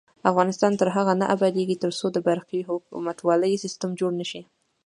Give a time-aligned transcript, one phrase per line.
[0.31, 4.41] افغانستان تر هغو نه ابادیږي، ترڅو د برقی حکومتولي سیستم جوړ نشي.